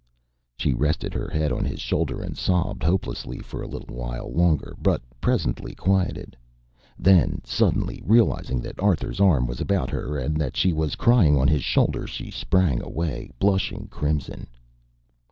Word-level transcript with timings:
She 0.57 0.73
rested 0.73 1.13
her 1.13 1.29
head 1.29 1.51
on 1.51 1.63
his 1.63 1.79
shoulder 1.79 2.23
and 2.23 2.35
sobbed 2.35 2.81
hopelessly 2.81 3.37
for 3.37 3.61
a 3.61 3.67
little 3.67 3.95
while 3.95 4.31
longer, 4.33 4.75
but 4.81 4.99
presently 5.21 5.75
quieted. 5.75 6.35
Then, 6.97 7.39
suddenly, 7.45 8.01
realizing 8.03 8.61
that 8.61 8.79
Arthur's 8.79 9.19
arm 9.21 9.45
was 9.45 9.61
about 9.61 9.91
her 9.91 10.17
and 10.17 10.37
that 10.41 10.57
she 10.57 10.73
was 10.73 10.95
crying 10.95 11.37
on 11.37 11.47
his 11.47 11.63
shoulder, 11.63 12.07
she 12.07 12.31
sprang 12.31 12.81
away, 12.81 13.29
blushing 13.37 13.89
crimson. 13.91 14.47